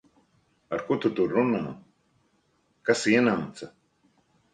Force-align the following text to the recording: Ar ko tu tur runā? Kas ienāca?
Ar 0.77 0.79
ko 0.85 0.95
tu 1.03 1.11
tur 1.19 1.35
runā? 1.35 1.59
Kas 2.89 3.05
ienāca? 3.13 3.71